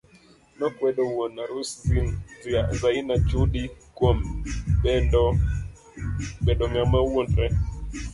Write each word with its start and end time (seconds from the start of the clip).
Nokwedo 0.57 1.01
wuon 1.13 1.33
arus 1.43 1.69
Zaina 2.79 3.15
Chudi 3.27 3.63
kuom 3.97 4.17
bendo 4.83 6.63
ng'ama 6.71 6.99
wuondore. 7.09 7.47